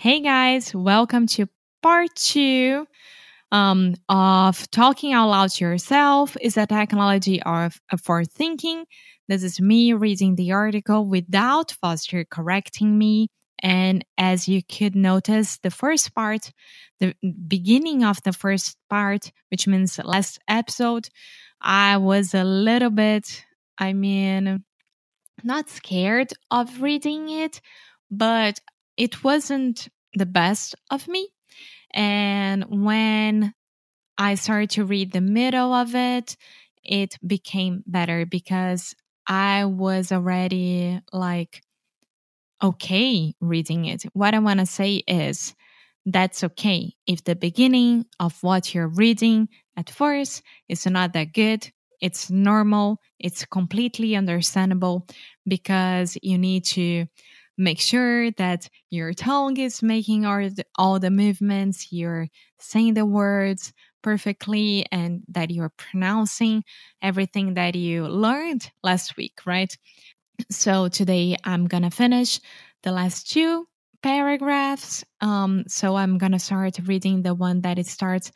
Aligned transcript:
Hey 0.00 0.20
guys, 0.20 0.72
welcome 0.72 1.26
to 1.26 1.48
part 1.82 2.14
two 2.14 2.86
um, 3.50 3.96
of 4.08 4.70
Talking 4.70 5.12
Out 5.12 5.28
Loud 5.28 5.50
to 5.50 5.64
Yourself 5.64 6.36
is 6.40 6.56
a 6.56 6.68
technology 6.68 7.42
of, 7.42 7.80
for 8.00 8.24
thinking. 8.24 8.84
This 9.26 9.42
is 9.42 9.60
me 9.60 9.94
reading 9.94 10.36
the 10.36 10.52
article 10.52 11.04
without 11.04 11.72
Foster 11.72 12.24
correcting 12.24 12.96
me. 12.96 13.26
And 13.60 14.04
as 14.16 14.46
you 14.46 14.62
could 14.62 14.94
notice, 14.94 15.58
the 15.64 15.70
first 15.72 16.14
part, 16.14 16.52
the 17.00 17.16
beginning 17.48 18.04
of 18.04 18.22
the 18.22 18.32
first 18.32 18.76
part, 18.88 19.32
which 19.50 19.66
means 19.66 19.98
last 19.98 20.38
episode, 20.46 21.08
I 21.60 21.96
was 21.96 22.34
a 22.34 22.44
little 22.44 22.90
bit, 22.90 23.44
I 23.78 23.94
mean, 23.94 24.62
not 25.42 25.68
scared 25.68 26.32
of 26.52 26.82
reading 26.82 27.30
it, 27.30 27.60
but 28.12 28.60
it 28.98 29.24
wasn't 29.24 29.88
the 30.14 30.26
best 30.26 30.74
of 30.90 31.08
me. 31.08 31.28
And 31.94 32.64
when 32.84 33.54
I 34.18 34.34
started 34.34 34.70
to 34.70 34.84
read 34.84 35.12
the 35.12 35.22
middle 35.22 35.72
of 35.72 35.94
it, 35.94 36.36
it 36.84 37.16
became 37.26 37.82
better 37.86 38.26
because 38.26 38.94
I 39.26 39.64
was 39.64 40.12
already 40.12 41.00
like, 41.12 41.62
okay 42.62 43.34
reading 43.40 43.84
it. 43.84 44.02
What 44.12 44.34
I 44.34 44.38
want 44.40 44.60
to 44.60 44.66
say 44.66 45.02
is 45.06 45.54
that's 46.06 46.42
okay 46.42 46.94
if 47.06 47.24
the 47.24 47.36
beginning 47.36 48.06
of 48.18 48.42
what 48.42 48.74
you're 48.74 48.88
reading 48.88 49.48
at 49.76 49.90
first 49.90 50.42
is 50.68 50.86
not 50.86 51.12
that 51.12 51.32
good. 51.32 51.70
It's 52.00 52.30
normal. 52.30 53.00
It's 53.18 53.44
completely 53.44 54.16
understandable 54.16 55.06
because 55.46 56.16
you 56.22 56.38
need 56.38 56.64
to 56.66 57.06
make 57.58 57.80
sure 57.80 58.30
that 58.32 58.70
your 58.88 59.12
tongue 59.12 59.56
is 59.58 59.82
making 59.82 60.24
all 60.24 60.48
the, 60.48 60.64
all 60.76 60.98
the 61.00 61.10
movements, 61.10 61.92
you're 61.92 62.28
saying 62.58 62.94
the 62.94 63.04
words 63.04 63.72
perfectly, 64.00 64.86
and 64.92 65.22
that 65.28 65.50
you're 65.50 65.72
pronouncing 65.76 66.62
everything 67.02 67.54
that 67.54 67.74
you 67.74 68.06
learned 68.06 68.70
last 68.84 69.16
week, 69.16 69.40
right? 69.44 69.76
So 70.50 70.86
today 70.88 71.36
I'm 71.42 71.66
gonna 71.66 71.90
finish 71.90 72.40
the 72.84 72.92
last 72.92 73.28
two 73.28 73.66
paragraphs. 74.02 75.04
Um, 75.20 75.64
so 75.66 75.96
I'm 75.96 76.16
gonna 76.16 76.38
start 76.38 76.78
reading 76.86 77.22
the 77.22 77.34
one 77.34 77.62
that 77.62 77.78
it 77.78 77.88
starts 77.88 78.30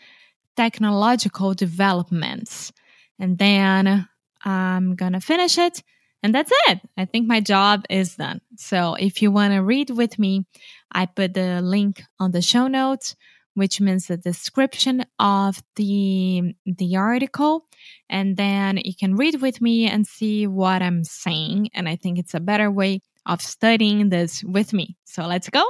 technological 0.57 1.55
developments, 1.55 2.73
and 3.21 3.39
then 3.39 4.09
I'm 4.45 4.97
gonna 4.97 5.21
finish 5.21 5.59
it 5.59 5.83
and 6.23 6.35
that's 6.35 6.53
it. 6.69 6.81
I 6.97 7.05
think 7.05 7.27
my 7.27 7.41
job 7.41 7.85
is 7.91 8.17
done. 8.17 8.41
So 8.57 8.95
if 8.95 9.23
you 9.23 9.31
want 9.31 9.55
to 9.55 9.61
read 9.61 9.91
with 9.91 10.19
me, 10.19 10.47
I 10.91 11.07
put 11.07 11.35
the 11.35 11.61
link 11.61 12.03
on 12.21 12.31
the 12.31 12.43
show 12.43 12.69
notes, 12.69 13.17
which 13.55 13.81
means 13.81 14.07
the 14.07 14.17
description 14.17 15.05
of 15.19 15.63
the 15.77 16.55
the 16.65 16.97
article, 16.97 17.67
and 18.09 18.37
then 18.37 18.79
you 18.85 18.95
can 18.99 19.17
read 19.17 19.43
with 19.43 19.61
me 19.61 19.89
and 19.89 20.07
see 20.07 20.47
what 20.47 20.83
I'm 20.83 21.05
saying. 21.05 21.71
And 21.75 21.89
I 21.89 21.97
think 21.97 22.19
it's 22.19 22.35
a 22.35 22.41
better 22.41 22.71
way 22.71 23.01
of 23.27 23.43
studying 23.43 24.09
this 24.09 24.43
with 24.45 24.73
me. 24.73 24.97
So 25.05 25.27
let's 25.27 25.51
go 25.51 25.65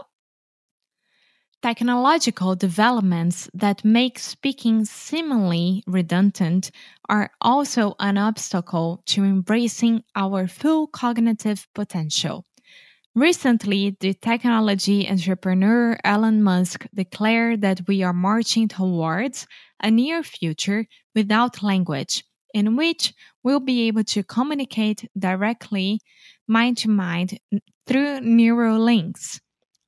technological 1.62 2.56
developments 2.56 3.48
that 3.54 3.84
make 3.84 4.18
speaking 4.18 4.84
seemingly 4.84 5.84
redundant 5.86 6.72
are 7.08 7.30
also 7.40 7.94
an 8.00 8.18
obstacle 8.18 9.02
to 9.06 9.22
embracing 9.22 10.02
our 10.16 10.48
full 10.48 10.88
cognitive 10.88 11.68
potential. 11.74 12.44
Recently, 13.14 13.96
the 14.00 14.14
technology 14.14 15.08
entrepreneur 15.08 15.98
Elon 16.02 16.42
Musk 16.42 16.86
declared 16.94 17.60
that 17.60 17.86
we 17.86 18.02
are 18.02 18.14
marching 18.14 18.68
towards 18.68 19.46
a 19.82 19.90
near 19.90 20.22
future 20.22 20.86
without 21.14 21.62
language, 21.62 22.24
in 22.54 22.74
which 22.74 23.12
we'll 23.44 23.60
be 23.60 23.86
able 23.86 24.04
to 24.04 24.24
communicate 24.24 25.08
directly 25.16 26.00
mind 26.48 26.78
to 26.78 26.88
mind 26.88 27.38
through 27.86 28.20
neural 28.20 28.80
links. 28.80 29.40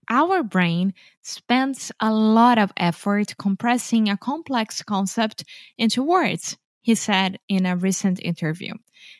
Our 0.09 0.42
brain 0.42 0.94
spends 1.22 1.92
a 2.00 2.12
lot 2.12 2.59
of 2.59 2.72
effort 2.76 3.34
compressing 3.38 4.09
a 4.09 4.16
complex 4.16 4.82
concept 4.82 5.44
into 5.78 6.03
words, 6.03 6.56
he 6.81 6.94
said 6.94 7.38
in 7.48 7.66
a 7.66 7.76
recent 7.76 8.20
interview. 8.20 8.75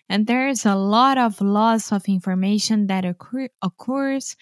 And 0.09 0.27
there 0.27 0.49
is 0.49 0.67
a 0.67 0.75
lot 0.75 1.19
of 1.19 1.41
loss 1.41 1.93
of 1.93 2.09
information 2.09 2.87
that 2.89 3.05
occur- 3.05 3.49
occurs 3.63 4.37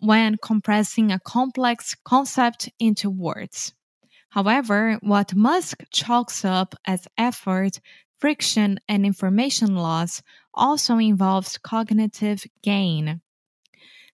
when 0.00 0.36
compressing 0.42 1.10
a 1.10 1.18
complex 1.18 1.94
concept 2.04 2.68
into 2.78 3.10
words. 3.10 3.74
However, 4.30 4.98
what 5.02 5.34
Musk 5.34 5.82
chalks 5.90 6.44
up 6.44 6.74
as 6.86 7.08
effort, 7.16 7.80
friction, 8.18 8.78
and 8.88 9.06
information 9.06 9.74
loss 9.74 10.22
also 10.54 10.98
involves 10.98 11.58
cognitive 11.58 12.44
gain. 12.62 13.20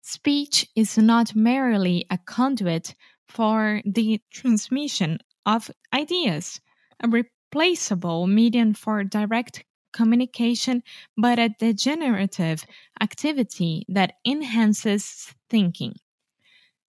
Speech 0.06 0.68
is 0.76 0.98
not 0.98 1.34
merely 1.34 2.04
a 2.10 2.18
conduit 2.18 2.94
for 3.26 3.80
the 3.86 4.20
transmission 4.30 5.18
of 5.46 5.70
ideas, 5.94 6.60
a 7.00 7.08
replaceable 7.08 8.26
medium 8.26 8.74
for 8.74 9.02
direct 9.02 9.64
communication, 9.94 10.82
but 11.16 11.38
a 11.38 11.48
degenerative 11.58 12.66
activity 13.00 13.86
that 13.88 14.16
enhances 14.26 15.34
thinking. 15.48 15.94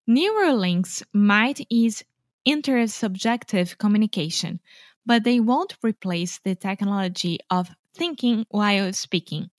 Neural 0.06 0.58
links 0.58 1.02
might 1.14 1.66
ease 1.70 2.04
intersubjective 2.46 3.78
communication, 3.78 4.60
but 5.06 5.24
they 5.24 5.40
won't 5.40 5.78
replace 5.82 6.40
the 6.40 6.54
technology 6.54 7.40
of 7.50 7.70
thinking 7.94 8.46
while 8.50 8.92
speaking. 8.92 9.50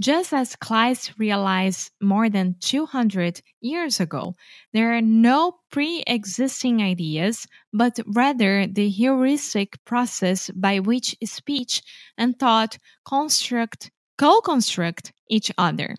Just 0.00 0.32
as 0.32 0.56
Kleist 0.56 1.12
realized 1.18 1.90
more 2.00 2.30
than 2.30 2.56
200 2.60 3.42
years 3.60 4.00
ago, 4.00 4.34
there 4.72 4.96
are 4.96 5.02
no 5.02 5.58
pre 5.70 6.02
existing 6.06 6.80
ideas, 6.80 7.46
but 7.70 7.98
rather 8.06 8.66
the 8.66 8.88
heuristic 8.88 9.76
process 9.84 10.48
by 10.54 10.78
which 10.78 11.14
speech 11.24 11.82
and 12.16 12.38
thought 12.38 12.78
construct, 13.04 13.90
co 14.16 14.40
construct 14.40 15.12
each 15.28 15.52
other. 15.58 15.96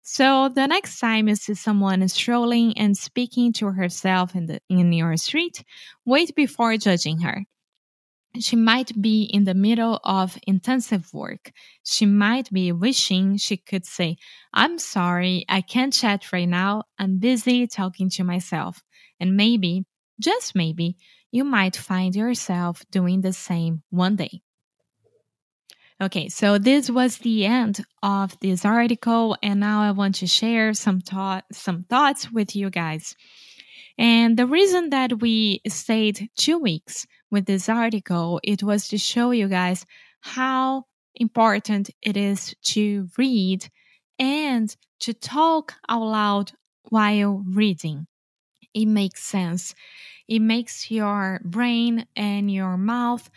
So 0.00 0.48
the 0.48 0.66
next 0.66 0.98
time 0.98 1.28
you 1.28 1.34
see 1.34 1.52
someone 1.52 2.08
strolling 2.08 2.78
and 2.78 2.96
speaking 2.96 3.52
to 3.54 3.66
herself 3.72 4.34
in, 4.34 4.46
the, 4.46 4.60
in 4.70 4.90
your 4.90 5.18
street, 5.18 5.64
wait 6.06 6.34
before 6.34 6.78
judging 6.78 7.18
her 7.18 7.44
she 8.40 8.56
might 8.56 9.00
be 9.00 9.22
in 9.22 9.44
the 9.44 9.54
middle 9.54 10.00
of 10.04 10.38
intensive 10.46 11.12
work. 11.12 11.52
She 11.84 12.06
might 12.06 12.50
be 12.50 12.72
wishing 12.72 13.36
she 13.36 13.56
could 13.56 13.86
say, 13.86 14.16
I'm 14.52 14.78
sorry, 14.78 15.44
I 15.48 15.60
can't 15.60 15.92
chat 15.92 16.32
right 16.32 16.48
now. 16.48 16.84
I'm 16.98 17.18
busy 17.18 17.66
talking 17.66 18.10
to 18.10 18.24
myself. 18.24 18.82
And 19.20 19.36
maybe, 19.36 19.84
just 20.20 20.54
maybe, 20.54 20.96
you 21.30 21.44
might 21.44 21.76
find 21.76 22.14
yourself 22.14 22.84
doing 22.90 23.20
the 23.20 23.32
same 23.32 23.82
one 23.90 24.16
day. 24.16 24.42
Okay, 26.00 26.28
so 26.28 26.58
this 26.58 26.88
was 26.88 27.18
the 27.18 27.44
end 27.44 27.84
of 28.04 28.38
this 28.38 28.64
article, 28.64 29.36
and 29.42 29.58
now 29.58 29.82
I 29.82 29.90
want 29.90 30.14
to 30.16 30.28
share 30.28 30.72
some 30.72 31.00
thought, 31.00 31.44
some 31.50 31.82
thoughts 31.82 32.30
with 32.30 32.54
you 32.54 32.70
guys. 32.70 33.16
And 33.98 34.36
the 34.36 34.46
reason 34.46 34.90
that 34.90 35.20
we 35.20 35.60
stayed 35.66 36.30
two 36.36 36.56
weeks 36.56 37.04
with 37.30 37.46
this 37.46 37.68
article, 37.68 38.40
it 38.42 38.62
was 38.62 38.88
to 38.88 38.98
show 38.98 39.30
you 39.30 39.48
guys 39.48 39.84
how 40.20 40.84
important 41.14 41.90
it 42.02 42.16
is 42.16 42.54
to 42.62 43.08
read 43.18 43.68
and 44.18 44.74
to 45.00 45.12
talk 45.14 45.74
out 45.88 46.02
loud 46.02 46.52
while 46.90 47.44
reading. 47.46 48.06
It 48.74 48.86
makes 48.86 49.22
sense. 49.22 49.74
It 50.28 50.40
makes 50.40 50.90
your 50.90 51.40
brain 51.44 52.06
and 52.16 52.50
your 52.50 52.76
mouth 52.76 53.28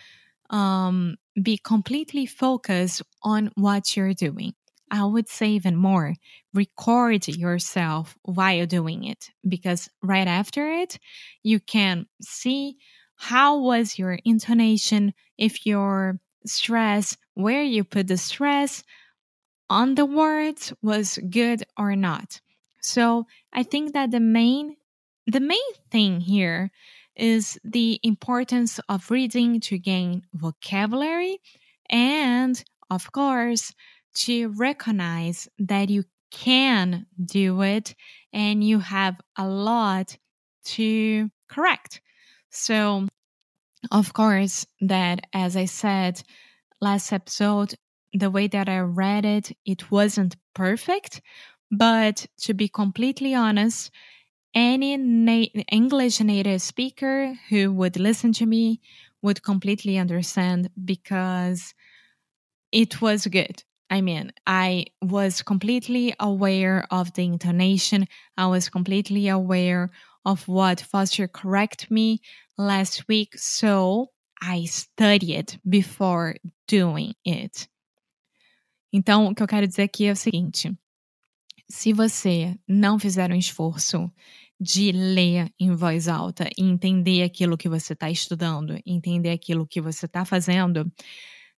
um, 0.50 1.18
be 1.42 1.58
completely 1.58 2.26
focused 2.26 3.02
on 3.24 3.52
what 3.56 3.96
you're 3.96 4.14
doing. 4.14 4.54
I 4.92 5.06
would 5.06 5.30
say 5.30 5.52
even 5.52 5.78
more 5.78 6.16
record 6.54 7.28
yourself 7.30 8.18
while 8.24 8.66
doing 8.66 9.06
it 9.06 9.32
because 9.48 9.90
right 10.04 10.28
after 10.28 10.70
it, 10.70 11.00
you 11.44 11.62
can 11.62 12.08
see 12.22 12.76
how 13.22 13.60
was 13.60 14.00
your 14.00 14.18
intonation, 14.26 15.14
if 15.38 15.64
your 15.64 16.20
stress, 16.44 17.16
where 17.36 17.62
you 17.62 17.84
put 17.84 18.08
the 18.08 18.18
stress 18.18 18.84
on 19.70 19.94
the 19.94 20.08
words 20.08 20.74
was 20.82 21.20
good 21.30 21.64
or 21.78 21.96
not. 21.96 22.42
So 22.82 23.28
I 23.54 23.62
think 23.62 23.94
that 23.94 24.10
the 24.10 24.20
main 24.20 24.76
the 25.28 25.40
main 25.40 25.72
thing 25.92 26.20
here 26.20 26.72
is 27.16 27.60
the 27.64 28.00
importance 28.02 28.80
of 28.90 29.12
reading 29.12 29.60
to 29.62 29.78
gain 29.78 30.24
vocabulary 30.34 31.38
and 31.92 32.62
of 32.90 33.12
course 33.12 33.72
to 34.26 34.50
recognize 34.58 35.48
that 35.60 35.92
you 35.92 36.06
can 36.32 37.06
do 37.24 37.62
it 37.62 37.94
and 38.34 38.64
you 38.64 38.80
have 38.80 39.22
a 39.38 39.48
lot 39.48 40.18
to 40.64 41.30
correct. 41.48 42.02
So, 42.52 43.08
of 43.92 44.14
course, 44.14 44.66
that 44.82 45.28
as 45.34 45.58
I 45.58 45.66
said 45.66 46.24
last 46.82 47.14
episode, 47.14 47.76
the 48.14 48.32
way 48.32 48.48
that 48.48 48.70
I 48.70 48.80
read 48.80 49.26
it, 49.26 49.52
it 49.66 49.92
wasn't 49.92 50.38
perfect. 50.56 51.22
But 51.72 52.28
to 52.42 52.54
be 52.54 52.70
completely 52.70 53.36
honest, 53.36 53.92
any 54.56 54.98
na- 54.98 55.48
English 55.72 56.22
native 56.22 56.62
speaker 56.62 57.36
who 57.50 57.74
would 57.74 57.98
listen 58.00 58.34
to 58.34 58.46
me 58.48 58.82
would 59.22 59.44
completely 59.44 59.98
understand 59.98 60.70
because 60.86 61.74
it 62.72 63.02
was 63.02 63.28
good. 63.28 63.64
I 63.90 64.02
mean, 64.02 64.32
I 64.48 64.86
was 65.02 65.42
completely 65.42 66.14
aware 66.20 66.88
of 66.92 67.14
the 67.14 67.24
intonation. 67.26 68.08
I 68.38 68.48
was 68.48 68.70
completely 68.70 69.28
aware 69.28 69.90
of 70.26 70.48
what 70.48 70.84
Foster 70.84 71.28
correct 71.28 71.90
me 71.92 72.20
last 72.58 73.06
week. 73.08 73.38
So 73.38 74.12
I 74.42 74.66
studied 74.66 75.60
before 75.68 76.36
doing 76.68 77.14
it. 77.26 77.68
Então, 78.94 79.28
o 79.28 79.36
que 79.36 79.44
eu 79.44 79.48
quero 79.48 79.68
dizer 79.68 79.84
aqui 79.84 80.06
é 80.06 80.12
o 80.12 80.16
seguinte: 80.16 80.72
se 81.70 81.94
você 81.94 82.56
não 82.68 83.00
fizer 83.00 83.32
um 83.32 83.36
esforço 83.36 84.12
de 84.60 84.92
ler 84.92 85.52
em 85.60 85.74
voz 85.76 86.08
alta 86.08 86.48
e 86.58 86.64
entender 86.64 87.24
aquilo 87.24 87.58
que 87.58 87.70
você 87.70 87.94
está 87.94 88.12
estudando, 88.12 88.80
entender 88.86 89.32
aquilo 89.32 89.66
que 89.66 89.82
você 89.82 90.06
está 90.06 90.24
fazendo, 90.24 90.92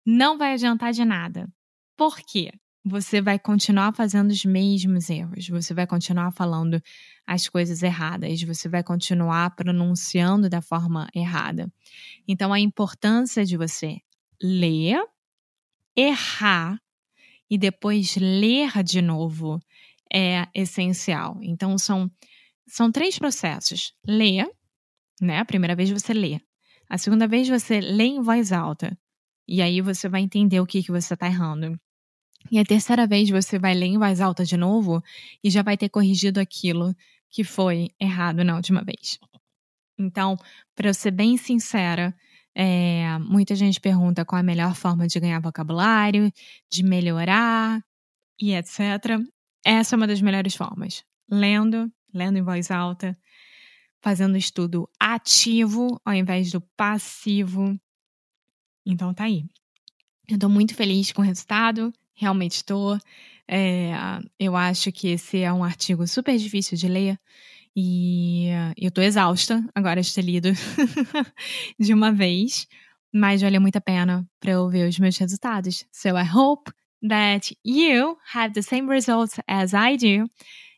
não 0.07 0.39
vai 0.39 0.53
adiantar 0.53 0.93
de 0.93 1.05
nada. 1.05 1.49
Por 1.97 2.19
quê? 2.21 2.53
Você 2.85 3.21
vai 3.21 3.39
continuar 3.39 3.95
fazendo 3.95 4.31
os 4.31 4.45
mesmos 4.45 5.09
erros, 5.09 5.49
você 5.49 5.73
vai 5.73 5.87
continuar 5.87 6.33
falando 6.33 6.83
as 7.25 7.49
coisas 7.49 7.81
erradas, 7.81 8.43
você 8.43 8.69
vai 8.69 8.83
continuar 8.83 9.55
pronunciando 9.55 10.49
da 10.49 10.61
forma 10.61 11.09
errada. 11.15 11.73
Então, 12.27 12.53
a 12.53 12.59
importância 12.59 13.45
de 13.45 13.57
você 13.57 14.01
ler, 14.43 15.01
errar 15.97 16.77
e 17.49 17.57
depois 17.57 18.17
ler 18.17 18.83
de 18.83 19.01
novo 19.01 19.61
é 20.13 20.49
essencial. 20.53 21.39
Então, 21.41 21.79
são, 21.79 22.11
são 22.67 22.91
três 22.91 23.17
processos: 23.17 23.95
ler, 24.05 24.51
né? 25.21 25.39
A 25.39 25.45
primeira 25.45 25.77
vez 25.77 25.89
você 25.89 26.13
lê, 26.13 26.41
a 26.91 26.99
segunda 26.99 27.29
vez 27.29 27.49
você 27.49 27.81
lê 27.81 28.07
em 28.07 28.21
voz 28.21 28.51
alta, 28.51 28.99
e 29.47 29.63
aí 29.63 29.81
você 29.81 30.09
vai 30.09 30.23
entender 30.23 30.59
o 30.59 30.67
que, 30.67 30.83
que 30.83 30.91
você 30.91 31.15
está 31.15 31.29
errando. 31.29 31.79
E 32.51 32.59
a 32.59 32.65
terceira 32.65 33.07
vez 33.07 33.31
você 33.31 33.59
vai 33.59 33.75
ler 33.75 33.87
em 33.87 33.99
voz 33.99 34.21
alta 34.21 34.45
de 34.45 34.57
novo 34.57 35.03
e 35.43 35.51
já 35.51 35.63
vai 35.63 35.77
ter 35.77 35.89
corrigido 35.89 36.41
aquilo 36.41 36.95
que 37.31 37.45
foi 37.45 37.91
errado 37.99 38.45
na 38.45 38.57
última 38.57 38.83
vez. 38.85 39.19
Então, 39.99 40.37
para 40.75 40.93
ser 40.93 41.11
bem 41.11 41.37
sincera, 41.37 42.15
é, 42.55 43.19
muita 43.19 43.55
gente 43.55 43.81
pergunta 43.81 44.25
qual 44.25 44.41
a 44.41 44.43
melhor 44.43 44.75
forma 44.75 45.07
de 45.07 45.19
ganhar 45.19 45.41
vocabulário, 45.41 46.31
de 46.71 46.83
melhorar 46.83 47.83
e 48.41 48.55
etc. 48.55 49.21
Essa 49.65 49.95
é 49.95 49.97
uma 49.97 50.07
das 50.07 50.21
melhores 50.21 50.55
formas. 50.55 51.05
Lendo, 51.31 51.91
lendo 52.13 52.39
em 52.39 52.43
voz 52.43 52.71
alta, 52.71 53.17
fazendo 54.03 54.37
estudo 54.37 54.89
ativo 55.01 56.01
ao 56.05 56.15
invés 56.15 56.51
do 56.51 56.61
passivo. 56.77 57.79
Então 58.85 59.15
tá 59.15 59.25
aí. 59.25 59.45
Eu 60.29 60.39
tô 60.39 60.49
muito 60.49 60.75
feliz 60.75 61.13
com 61.13 61.23
o 61.23 61.25
resultado, 61.25 61.93
realmente 62.15 62.57
estou. 62.57 62.99
É, 63.49 63.93
eu 64.39 64.57
acho 64.57 64.91
que 64.93 65.09
esse 65.09 65.41
é 65.41 65.53
um 65.53 65.65
artigo 65.65 66.07
super 66.07 66.37
difícil 66.37 66.77
de 66.77 66.89
ler. 66.89 67.19
E 67.75 68.49
eu 68.77 68.91
tô 68.91 69.01
exausta 69.01 69.65
agora 69.75 70.03
de 70.03 70.15
ter 70.15 70.23
lido 70.23 70.51
de 71.81 71.95
uma 71.95 72.13
vez, 72.13 72.67
mas 73.13 73.41
valeu 73.41 73.61
muito 73.61 73.77
a 73.77 73.81
pena 73.81 74.27
para 74.41 74.53
eu 74.53 74.69
ver 74.69 74.89
os 74.89 74.99
meus 74.99 75.17
resultados. 75.17 75.85
So 75.91 76.11
I 76.11 76.25
hope 76.25 76.71
that 77.09 77.57
you 77.65 78.17
have 78.35 78.55
the 78.55 78.63
same 78.63 78.89
results 78.89 79.41
as 79.49 79.73
I 79.75 79.97
do. 79.97 80.29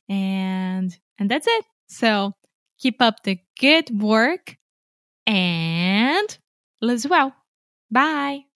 And 0.08 0.88
and 1.19 1.28
that's 1.28 1.46
it. 1.46 1.66
So 1.88 2.32
keep 2.78 3.02
up 3.02 3.22
the 3.25 3.38
good 3.60 3.90
work 4.00 4.56
and 5.26 6.38
live 6.81 7.04
well. 7.08 7.32
Bye. 7.90 8.54